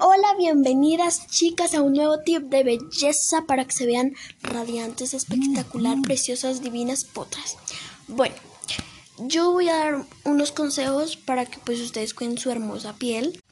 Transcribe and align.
Hola, 0.00 0.28
bienvenidas 0.38 1.26
chicas 1.26 1.74
a 1.74 1.82
un 1.82 1.94
nuevo 1.94 2.20
tip 2.20 2.42
de 2.44 2.62
belleza 2.62 3.46
para 3.48 3.64
que 3.64 3.72
se 3.72 3.84
vean 3.84 4.14
radiantes, 4.42 5.12
espectacular, 5.12 5.96
preciosas, 6.02 6.62
divinas, 6.62 7.02
potras. 7.02 7.56
Bueno, 8.06 8.36
yo 9.18 9.50
voy 9.50 9.68
a 9.68 9.76
dar 9.76 10.04
unos 10.24 10.52
consejos 10.52 11.16
para 11.16 11.46
que 11.46 11.58
pues 11.64 11.80
ustedes 11.80 12.14
cuiden 12.14 12.38
su 12.38 12.48
hermosa 12.48 12.92
piel. 12.92 13.42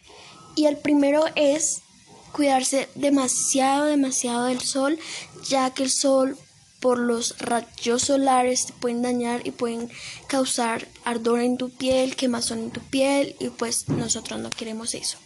Y 0.54 0.66
el 0.66 0.76
primero 0.76 1.24
es 1.34 1.82
cuidarse 2.30 2.88
demasiado, 2.94 3.86
demasiado 3.86 4.44
del 4.44 4.60
sol, 4.60 5.00
ya 5.48 5.74
que 5.74 5.82
el 5.82 5.90
sol 5.90 6.38
por 6.78 7.00
los 7.00 7.38
rayos 7.40 8.02
solares 8.02 8.66
te 8.66 8.72
pueden 8.72 9.02
dañar 9.02 9.44
y 9.44 9.50
pueden 9.50 9.90
causar 10.28 10.86
ardor 11.04 11.40
en 11.40 11.56
tu 11.56 11.70
piel, 11.70 12.14
quemazón 12.14 12.60
en 12.60 12.70
tu 12.70 12.82
piel 12.82 13.34
y 13.40 13.48
pues 13.48 13.88
nosotros 13.88 14.38
no 14.38 14.50
queremos 14.50 14.94
eso. 14.94 15.18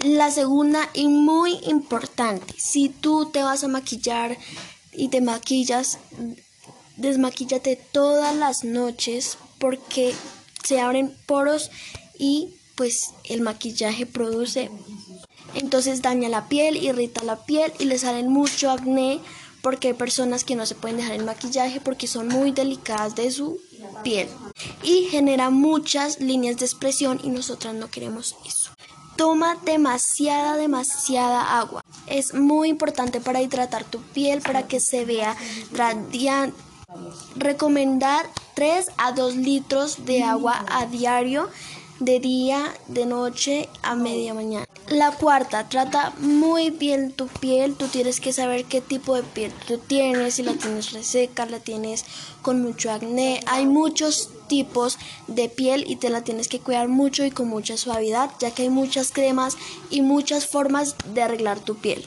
La 0.00 0.30
segunda 0.30 0.88
y 0.94 1.08
muy 1.08 1.58
importante, 1.66 2.54
si 2.58 2.88
tú 2.88 3.26
te 3.26 3.42
vas 3.42 3.64
a 3.64 3.68
maquillar 3.68 4.36
y 4.92 5.08
te 5.08 5.20
maquillas, 5.20 5.98
desmaquíllate 6.96 7.76
todas 7.92 8.34
las 8.34 8.64
noches 8.64 9.38
porque 9.58 10.14
se 10.62 10.80
abren 10.80 11.16
poros 11.26 11.70
y 12.18 12.54
pues 12.74 13.12
el 13.24 13.40
maquillaje 13.40 14.04
produce 14.04 14.70
entonces 15.54 16.02
daña 16.02 16.28
la 16.28 16.48
piel, 16.48 16.76
irrita 16.76 17.24
la 17.24 17.44
piel 17.44 17.72
y 17.78 17.84
le 17.86 17.98
salen 17.98 18.28
mucho 18.28 18.70
acné 18.70 19.20
porque 19.62 19.88
hay 19.88 19.94
personas 19.94 20.44
que 20.44 20.54
no 20.54 20.66
se 20.66 20.74
pueden 20.74 20.98
dejar 20.98 21.14
el 21.14 21.24
maquillaje 21.24 21.80
porque 21.80 22.06
son 22.06 22.28
muy 22.28 22.52
delicadas 22.52 23.14
de 23.14 23.30
su 23.30 23.58
piel 24.04 24.28
y 24.82 25.04
genera 25.04 25.50
muchas 25.50 26.20
líneas 26.20 26.58
de 26.58 26.66
expresión 26.66 27.20
y 27.22 27.28
nosotras 27.28 27.74
no 27.74 27.90
queremos 27.90 28.36
eso. 28.46 28.65
Toma 29.16 29.56
demasiada, 29.64 30.56
demasiada 30.56 31.58
agua. 31.58 31.82
Es 32.06 32.34
muy 32.34 32.68
importante 32.68 33.20
para 33.20 33.40
hidratar 33.40 33.84
tu 33.84 34.00
piel, 34.00 34.42
para 34.42 34.66
que 34.66 34.78
se 34.78 35.04
vea 35.04 35.36
radiante. 35.72 36.56
Recomendar 37.34 38.26
3 38.54 38.86
a 38.96 39.12
2 39.12 39.36
litros 39.36 40.04
de 40.06 40.22
agua 40.22 40.64
a 40.70 40.86
diario, 40.86 41.48
de 42.00 42.20
día, 42.20 42.74
de 42.88 43.06
noche 43.06 43.68
a 43.82 43.94
media 43.94 44.34
mañana. 44.34 44.66
La 44.88 45.10
cuarta, 45.10 45.68
trata 45.68 46.12
muy 46.20 46.70
bien 46.70 47.10
tu 47.10 47.26
piel. 47.26 47.74
Tú 47.74 47.86
tienes 47.88 48.20
que 48.20 48.32
saber 48.32 48.66
qué 48.66 48.80
tipo 48.80 49.16
de 49.16 49.24
piel 49.24 49.52
tú 49.66 49.78
tienes, 49.78 50.34
si 50.34 50.44
la 50.44 50.52
tienes 50.52 50.92
reseca, 50.92 51.44
la 51.46 51.58
tienes 51.58 52.04
con 52.40 52.62
mucho 52.62 52.92
acné. 52.92 53.40
Hay 53.46 53.66
muchos 53.66 54.30
tipos 54.46 54.98
de 55.26 55.48
piel 55.48 55.84
y 55.88 55.96
te 55.96 56.08
la 56.08 56.22
tienes 56.22 56.46
que 56.46 56.60
cuidar 56.60 56.86
mucho 56.86 57.24
y 57.24 57.32
con 57.32 57.48
mucha 57.48 57.76
suavidad, 57.76 58.30
ya 58.38 58.52
que 58.52 58.62
hay 58.62 58.70
muchas 58.70 59.10
cremas 59.10 59.56
y 59.90 60.02
muchas 60.02 60.46
formas 60.46 60.94
de 61.12 61.22
arreglar 61.22 61.58
tu 61.58 61.76
piel. 61.76 62.06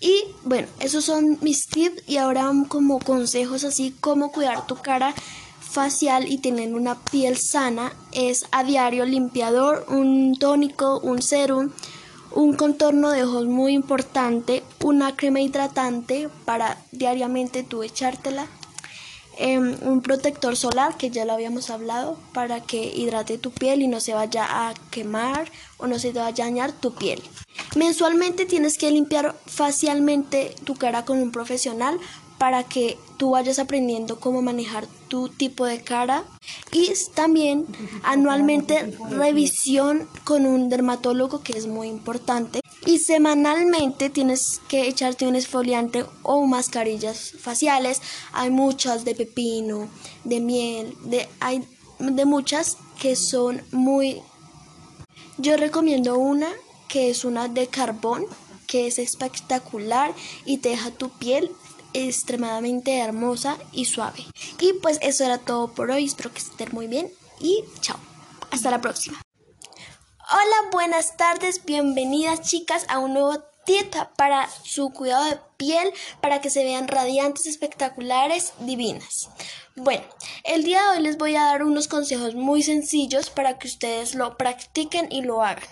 Y 0.00 0.24
bueno, 0.44 0.68
esos 0.80 1.04
son 1.04 1.38
mis 1.40 1.66
tips 1.66 2.02
y 2.06 2.18
ahora 2.18 2.52
como 2.68 2.98
consejos 2.98 3.64
así 3.64 3.94
como 4.00 4.30
cuidar 4.30 4.66
tu 4.66 4.76
cara 4.76 5.14
facial 5.74 6.30
y 6.30 6.38
tener 6.38 6.72
una 6.72 6.94
piel 6.94 7.36
sana 7.36 7.92
es 8.12 8.46
a 8.52 8.62
diario 8.62 9.04
limpiador, 9.04 9.84
un 9.88 10.36
tónico, 10.38 11.00
un 11.00 11.20
serum 11.20 11.70
un 12.34 12.54
contorno 12.54 13.10
de 13.10 13.22
ojos 13.22 13.46
muy 13.46 13.74
importante, 13.74 14.64
una 14.82 15.14
crema 15.16 15.40
hidratante 15.40 16.28
para 16.44 16.78
diariamente 16.90 17.62
tú 17.62 17.82
echártela, 17.84 18.46
em, 19.38 19.76
un 19.82 20.00
protector 20.00 20.56
solar 20.56 20.96
que 20.96 21.10
ya 21.10 21.24
lo 21.24 21.32
habíamos 21.32 21.70
hablado 21.70 22.18
para 22.32 22.60
que 22.60 22.84
hidrate 22.84 23.38
tu 23.38 23.52
piel 23.52 23.82
y 23.82 23.88
no 23.88 24.00
se 24.00 24.14
vaya 24.14 24.46
a 24.48 24.74
quemar 24.90 25.50
o 25.78 25.86
no 25.86 25.98
se 25.98 26.12
te 26.12 26.18
vaya 26.18 26.44
a 26.44 26.48
dañar 26.48 26.72
tu 26.72 26.94
piel. 26.94 27.22
Mensualmente 27.76 28.46
tienes 28.46 28.78
que 28.78 28.90
limpiar 28.90 29.36
facialmente 29.46 30.54
tu 30.64 30.74
cara 30.74 31.04
con 31.04 31.20
un 31.20 31.30
profesional 31.30 31.98
para 32.38 32.64
que 32.64 32.98
tú 33.16 33.30
vayas 33.30 33.58
aprendiendo 33.58 34.18
cómo 34.20 34.42
manejar 34.42 34.86
tu 35.08 35.28
tipo 35.28 35.64
de 35.64 35.80
cara 35.82 36.24
y 36.72 36.92
también 37.14 37.66
anualmente 38.02 38.96
revisión 39.10 40.08
con 40.24 40.46
un 40.46 40.68
dermatólogo 40.68 41.40
que 41.42 41.56
es 41.56 41.66
muy 41.66 41.88
importante. 41.88 42.60
Y 42.86 42.98
semanalmente 42.98 44.10
tienes 44.10 44.60
que 44.68 44.88
echarte 44.88 45.26
un 45.26 45.36
esfoliante 45.36 46.04
o 46.22 46.44
mascarillas 46.46 47.32
faciales. 47.38 48.02
Hay 48.32 48.50
muchas 48.50 49.04
de 49.04 49.14
pepino 49.14 49.88
de 50.24 50.40
miel 50.40 50.96
de 51.04 51.28
hay 51.40 51.66
de 51.98 52.24
muchas 52.24 52.76
que 53.00 53.16
son 53.16 53.62
muy 53.72 54.20
yo 55.38 55.56
recomiendo 55.56 56.18
una 56.18 56.48
que 56.88 57.10
es 57.10 57.24
una 57.24 57.48
de 57.48 57.66
carbón 57.68 58.26
que 58.66 58.86
es 58.86 58.98
espectacular 58.98 60.14
y 60.44 60.58
te 60.58 60.70
deja 60.70 60.90
tu 60.90 61.10
piel 61.10 61.50
extremadamente 61.94 62.98
hermosa 62.98 63.56
y 63.72 63.86
suave. 63.86 64.26
Y 64.60 64.74
pues 64.74 64.98
eso 65.00 65.24
era 65.24 65.38
todo 65.38 65.72
por 65.72 65.90
hoy. 65.90 66.04
Espero 66.04 66.32
que 66.32 66.40
estén 66.40 66.68
muy 66.72 66.86
bien 66.86 67.10
y 67.40 67.64
chao. 67.80 67.98
Hasta 68.50 68.70
la 68.70 68.80
próxima. 68.80 69.20
Hola, 70.30 70.70
buenas 70.72 71.16
tardes. 71.16 71.64
Bienvenidas 71.64 72.42
chicas 72.42 72.84
a 72.88 72.98
un 72.98 73.14
nuevo 73.14 73.42
tip 73.64 73.94
para 74.16 74.48
su 74.62 74.90
cuidado 74.90 75.24
de 75.24 75.38
piel 75.56 75.92
para 76.20 76.40
que 76.40 76.50
se 76.50 76.64
vean 76.64 76.88
radiantes, 76.88 77.46
espectaculares, 77.46 78.52
divinas. 78.60 79.30
Bueno, 79.76 80.04
el 80.44 80.64
día 80.64 80.82
de 80.82 80.88
hoy 80.96 81.02
les 81.02 81.18
voy 81.18 81.36
a 81.36 81.44
dar 81.44 81.64
unos 81.64 81.88
consejos 81.88 82.34
muy 82.34 82.62
sencillos 82.62 83.30
para 83.30 83.58
que 83.58 83.66
ustedes 83.66 84.14
lo 84.14 84.36
practiquen 84.36 85.08
y 85.10 85.22
lo 85.22 85.42
hagan. 85.42 85.68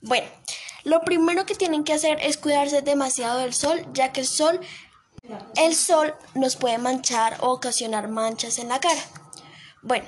Bueno, 0.00 0.28
lo 0.84 1.02
primero 1.02 1.44
que 1.44 1.54
tienen 1.54 1.84
que 1.84 1.92
hacer 1.92 2.18
es 2.22 2.36
cuidarse 2.36 2.82
demasiado 2.82 3.40
del 3.40 3.52
sol, 3.52 3.86
ya 3.92 4.12
que 4.12 4.20
el 4.20 4.26
sol 4.26 4.60
el 5.56 5.74
sol 5.74 6.14
nos 6.34 6.56
puede 6.56 6.78
manchar 6.78 7.36
o 7.40 7.50
ocasionar 7.50 8.08
manchas 8.08 8.58
en 8.58 8.68
la 8.68 8.80
cara. 8.80 9.00
Bueno, 9.82 10.06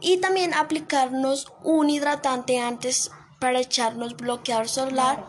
y 0.00 0.18
también 0.18 0.54
aplicarnos 0.54 1.52
un 1.62 1.90
hidratante 1.90 2.60
antes 2.60 3.10
para 3.40 3.60
echarnos 3.60 4.16
bloqueador 4.16 4.68
solar. 4.68 5.24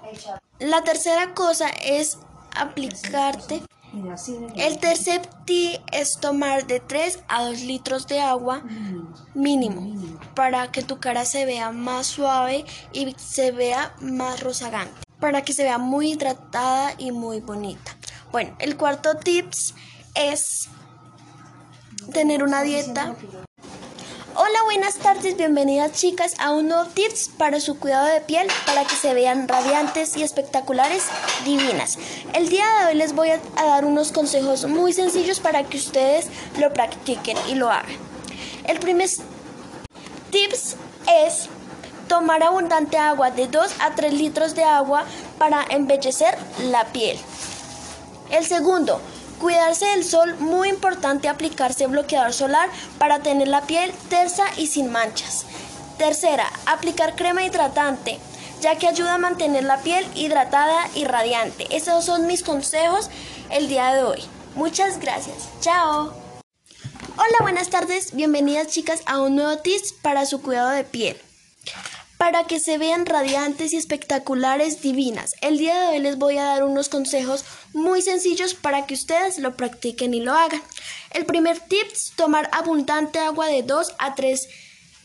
La 0.60 0.84
tercera 0.84 1.34
cosa 1.34 1.70
es 1.70 2.20
aplicarte. 2.56 3.64
El 4.56 4.80
tercer 4.80 5.26
tip 5.46 5.82
es 5.92 6.20
tomar 6.20 6.68
de 6.68 6.80
3 6.80 7.20
a 7.28 7.46
2 7.46 7.62
litros 7.62 8.06
de 8.06 8.20
agua 8.20 8.62
mínimo 9.34 10.22
para 10.36 10.72
que 10.72 10.84
tu 10.84 11.00
cara 11.00 11.26
se 11.26 11.46
vea 11.46 11.72
más 11.72 12.06
suave 12.06 12.66
y 12.94 13.16
se 13.18 13.52
vea 13.52 13.96
más 14.02 14.42
rozagante, 14.42 15.02
para 15.20 15.44
que 15.44 15.54
se 15.54 15.64
vea 15.64 15.78
muy 15.78 16.12
hidratada 16.12 16.94
y 16.98 17.12
muy 17.12 17.40
bonita. 17.40 17.97
Bueno, 18.32 18.54
el 18.60 18.76
cuarto 18.76 19.16
tips 19.16 19.74
es 20.14 20.68
tener 22.12 22.44
una 22.44 22.62
dieta. 22.62 23.16
Hola, 24.36 24.64
buenas 24.66 24.96
tardes, 24.96 25.38
bienvenidas 25.38 25.94
chicas 25.94 26.36
a 26.38 26.52
un 26.52 26.68
nuevo 26.68 26.86
tips 26.90 27.30
para 27.38 27.62
su 27.62 27.80
cuidado 27.80 28.06
de 28.08 28.20
piel 28.20 28.48
para 28.66 28.84
que 28.84 28.96
se 28.96 29.14
vean 29.14 29.48
radiantes 29.48 30.18
y 30.18 30.24
espectaculares, 30.24 31.06
divinas. 31.46 31.98
El 32.34 32.50
día 32.50 32.66
de 32.82 32.88
hoy 32.88 32.96
les 32.96 33.14
voy 33.16 33.30
a, 33.30 33.40
dar 33.56 33.86
unos 33.86 34.12
consejos 34.12 34.68
muy 34.68 34.92
sencillos 34.92 35.40
para 35.40 35.64
que 35.64 35.78
ustedes 35.78 36.28
lo 36.60 36.74
practiquen 36.74 37.38
y 37.48 37.56
lo 37.56 37.72
hagan. 37.72 37.96
El 38.66 38.80
primer 38.80 39.10
tips 40.32 40.76
es 41.24 41.48
tomar 42.10 42.44
abundante 42.44 42.98
agua 42.98 43.32
de 43.32 43.48
2 43.48 43.76
a 43.80 43.96
3 43.96 44.14
litros 44.14 44.54
de 44.54 44.66
agua 44.66 45.06
para 45.40 45.66
embellecer 45.70 46.38
la 46.60 46.86
piel. 46.92 47.18
El 48.30 48.46
segundo, 48.46 49.00
cuidarse 49.40 49.86
del 49.86 50.04
sol, 50.04 50.36
muy 50.40 50.70
importante 50.70 51.30
aplicarse 51.30 51.88
bloqueador 51.88 52.34
solar 52.34 52.70
para 52.98 53.20
tener 53.20 53.48
la 53.48 53.62
piel 53.62 53.92
tersa 54.10 54.46
y 54.58 54.68
sin 54.68 54.92
manchas. 54.92 55.46
Tercera, 55.98 56.52
aplicar 56.66 57.16
crema 57.16 57.44
hidratante, 57.44 58.20
ya 58.62 58.76
que 58.78 58.88
ayuda 58.88 59.16
a 59.16 59.20
mantener 59.20 59.64
la 59.64 59.78
piel 59.82 60.06
hidratada 60.16 60.90
y 60.94 61.06
radiante. 61.06 61.68
Esos 61.76 62.06
son 62.06 62.28
mis 62.28 62.44
consejos 62.44 63.10
el 63.50 63.68
día 63.68 63.94
de 63.94 64.04
hoy. 64.04 64.24
Muchas 64.56 65.00
gracias. 65.00 65.50
Chao. 65.62 66.14
Hola, 67.16 67.38
buenas 67.42 67.70
tardes. 67.70 68.14
Bienvenidas 68.14 68.68
chicas 68.68 69.02
a 69.06 69.22
un 69.22 69.36
nuevo 69.36 69.58
tips 69.58 69.94
para 69.94 70.26
su 70.26 70.42
cuidado 70.42 70.70
de 70.70 70.84
piel 70.84 71.18
para 72.18 72.46
que 72.46 72.60
se 72.60 72.78
vean 72.78 73.06
radiantes 73.06 73.74
y 73.74 73.78
espectaculares 73.78 74.82
divinas. 74.82 75.36
El 75.42 75.58
día 75.58 75.80
de 75.80 75.88
hoy 75.88 76.00
les 76.00 76.18
voy 76.18 76.38
a 76.38 76.46
dar 76.46 76.64
unos 76.64 76.90
consejos 76.90 77.46
muy 77.74 78.02
sencillos 78.02 78.54
para 78.56 78.86
que 78.86 78.96
ustedes 78.96 79.38
lo 79.40 79.56
practiquen 79.56 80.14
y 80.14 80.22
lo 80.22 80.34
hagan. 80.34 80.62
El 81.12 81.26
primer 81.26 81.60
tip 81.60 81.88
es 81.92 82.14
tomar 82.16 82.50
abundante 82.52 83.20
agua 83.20 83.48
de 83.48 83.64
2 83.64 83.94
a 84.00 84.16
3 84.16 84.50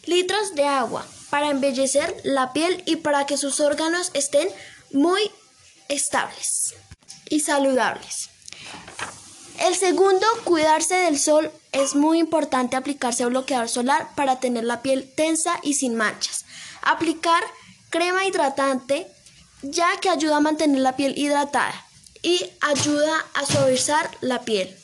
litros 0.07 0.55
de 0.55 0.65
agua 0.65 1.07
para 1.31 1.51
embellecer 1.51 2.15
la 2.25 2.53
piel 2.53 2.83
y 2.87 2.97
para 2.97 3.27
que 3.27 3.37
sus 3.37 3.61
órganos 3.61 4.11
estén 4.15 4.49
muy 4.91 5.31
estables 5.89 6.75
y 7.29 7.41
saludables. 7.41 8.31
El 9.61 9.77
segundo, 9.77 10.27
cuidarse 10.45 10.95
del 10.95 11.19
sol. 11.19 11.51
Es 11.73 11.95
muy 11.95 12.19
importante 12.19 12.77
aplicarse 12.77 13.25
bloqueador 13.27 13.69
solar 13.69 14.09
para 14.17 14.41
tener 14.41 14.65
la 14.65 14.83
piel 14.83 15.11
tensa 15.15 15.59
y 15.63 15.75
sin 15.75 15.95
manchas. 15.95 16.45
Aplicar 16.83 17.43
crema 17.91 18.27
hidratante 18.27 19.07
ya 19.63 19.87
que 20.01 20.11
ayuda 20.11 20.39
a 20.39 20.41
mantener 20.41 20.81
la 20.81 20.97
piel 20.97 21.17
hidratada 21.17 21.75
y 22.23 22.51
ayuda 22.61 23.25
a 23.35 23.47
suavizar 23.47 24.11
la 24.21 24.43
piel. 24.43 24.77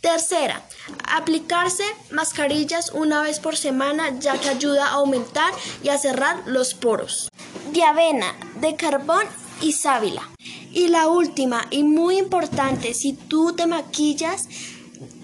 Tercera, 0.00 0.62
aplicarse 1.08 1.84
mascarillas 2.10 2.90
una 2.92 3.22
vez 3.22 3.38
por 3.38 3.56
semana 3.56 4.18
ya 4.18 4.36
que 4.38 4.48
ayuda 4.48 4.86
a 4.86 4.94
aumentar 4.94 5.52
y 5.82 5.90
a 5.90 5.98
cerrar 5.98 6.42
los 6.46 6.74
poros. 6.74 7.30
De 7.72 7.84
avena, 7.84 8.34
de 8.60 8.74
carbón 8.74 9.24
y 9.60 9.72
sábila. 9.72 10.28
Y 10.72 10.88
la 10.88 11.06
última 11.06 11.66
y 11.70 11.84
muy 11.84 12.18
importante, 12.18 12.94
si 12.94 13.12
tú 13.12 13.54
te 13.54 13.66
maquillas, 13.66 14.48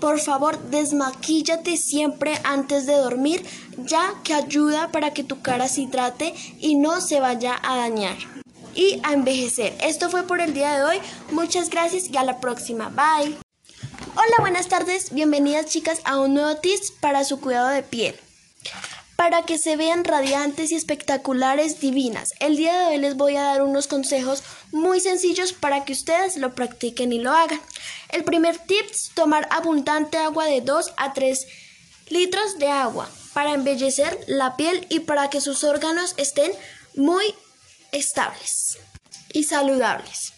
por 0.01 0.19
favor 0.21 0.59
desmaquíllate 0.71 1.77
siempre 1.77 2.41
antes 2.45 2.87
de 2.87 2.97
dormir 2.97 3.45
ya 3.79 4.15
que 4.25 4.35
ayuda 4.35 4.91
para 4.93 5.13
que 5.13 5.25
tu 5.25 5.41
cara 5.41 5.69
se 5.69 5.83
hidrate 5.83 6.35
y 6.59 6.77
no 6.77 7.01
se 7.01 7.21
vaya 7.21 7.59
a 7.63 7.77
dañar 7.77 8.17
y 8.75 9.01
a 9.03 9.13
envejecer. 9.13 9.77
Esto 9.83 10.09
fue 10.09 10.23
por 10.23 10.41
el 10.41 10.55
día 10.55 10.77
de 10.77 10.85
hoy. 10.85 11.01
Muchas 11.33 11.69
gracias 11.69 12.09
y 12.09 12.17
a 12.17 12.23
la 12.23 12.39
próxima. 12.41 12.91
Bye. 12.91 13.37
Hola, 14.15 14.37
buenas 14.39 14.69
tardes. 14.69 15.13
Bienvenidas 15.13 15.67
chicas 15.67 16.01
a 16.05 16.19
un 16.21 16.35
nuevo 16.35 16.57
tips 16.57 16.93
para 16.93 17.25
su 17.25 17.41
cuidado 17.41 17.69
de 17.69 17.83
piel. 17.83 18.15
Para 19.19 19.43
que 19.43 19.59
se 19.59 19.75
vean 19.75 20.05
radiantes 20.05 20.71
y 20.71 20.77
espectaculares 20.77 21.81
divinas. 21.81 22.35
El 22.39 22.57
día 22.57 22.79
de 22.79 22.87
hoy 22.87 22.99
les 22.99 23.17
voy 23.17 23.35
a 23.35 23.43
dar 23.43 23.63
unos 23.63 23.89
consejos 23.89 24.45
muy 24.71 25.01
sencillos 25.01 25.53
para 25.53 25.85
que 25.85 25.93
ustedes 25.93 26.37
lo 26.37 26.55
practiquen 26.55 27.13
y 27.13 27.19
lo 27.19 27.33
hagan. 27.33 27.61
El 28.11 28.23
primer 28.23 28.59
tip 28.59 28.87
es 28.89 29.11
tomar 29.15 29.49
abundante 29.51 30.19
agua 30.19 30.45
de 30.45 30.61
2 30.61 30.93
a 30.97 31.15
3 31.15 31.49
litros 32.11 32.61
de 32.61 32.69
agua 32.69 33.11
para 33.35 33.55
embellecer 33.55 34.21
la 34.29 34.55
piel 34.55 34.87
y 34.89 35.01
para 35.01 35.29
que 35.31 35.41
sus 35.41 35.65
órganos 35.65 36.15
estén 36.17 36.53
muy 36.95 37.35
estables 37.91 38.79
y 39.33 39.43
saludables. 39.43 40.33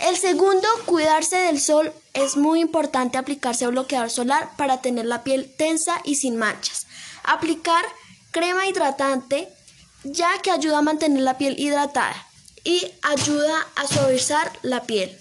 El 0.00 0.18
segundo, 0.18 0.68
cuidarse 0.84 1.36
del 1.36 1.58
sol. 1.58 1.90
Es 2.12 2.36
muy 2.36 2.60
importante 2.60 3.16
aplicarse 3.16 3.66
bloqueador 3.66 4.10
solar 4.10 4.50
para 4.58 4.82
tener 4.82 5.06
la 5.06 5.24
piel 5.24 5.50
tensa 5.56 6.02
y 6.04 6.16
sin 6.16 6.36
manchas. 6.36 6.86
Aplicar 7.26 7.84
crema 8.30 8.66
hidratante 8.66 9.48
ya 10.04 10.28
que 10.42 10.50
ayuda 10.50 10.78
a 10.78 10.82
mantener 10.82 11.22
la 11.22 11.38
piel 11.38 11.58
hidratada 11.58 12.16
y 12.64 12.90
ayuda 13.02 13.66
a 13.76 13.86
suavizar 13.86 14.50
la 14.62 14.82
piel. 14.82 15.16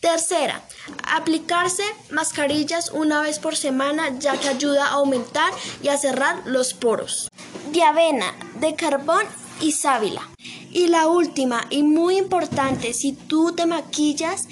Tercera, 0.00 0.62
aplicarse 1.02 1.82
mascarillas 2.10 2.90
una 2.90 3.22
vez 3.22 3.38
por 3.38 3.56
semana 3.56 4.18
ya 4.18 4.36
que 4.36 4.48
ayuda 4.48 4.86
a 4.86 4.94
aumentar 4.94 5.52
y 5.82 5.88
a 5.88 5.96
cerrar 5.96 6.42
los 6.44 6.74
poros. 6.74 7.30
De 7.72 7.82
avena, 7.82 8.34
de 8.60 8.74
carbón 8.74 9.24
y 9.60 9.72
sábila. 9.72 10.28
Y 10.70 10.88
la 10.88 11.06
última 11.06 11.64
y 11.70 11.82
muy 11.84 12.18
importante, 12.18 12.92
si 12.92 13.12
tú 13.12 13.52
te 13.52 13.64
maquillas, 13.64 14.46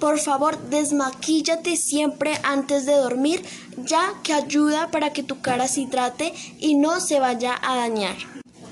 por 0.00 0.18
favor 0.18 0.58
desmaquíllate 0.70 1.76
siempre 1.76 2.32
antes 2.42 2.86
de 2.86 2.94
dormir 2.94 3.44
ya 3.76 4.14
que 4.24 4.32
ayuda 4.32 4.90
para 4.90 5.12
que 5.12 5.22
tu 5.22 5.40
cara 5.40 5.68
se 5.68 5.82
hidrate 5.82 6.34
y 6.58 6.74
no 6.74 6.98
se 7.00 7.20
vaya 7.20 7.56
a 7.62 7.76
dañar 7.76 8.16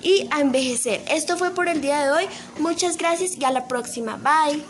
y 0.02 0.28
a 0.30 0.40
envejecer. 0.40 1.02
Esto 1.10 1.36
fue 1.36 1.50
por 1.50 1.68
el 1.68 1.80
día 1.80 2.04
de 2.04 2.10
hoy. 2.10 2.24
Muchas 2.58 2.96
gracias 2.96 3.36
y 3.36 3.44
a 3.44 3.50
la 3.50 3.68
próxima. 3.68 4.16
Bye. 4.16 4.62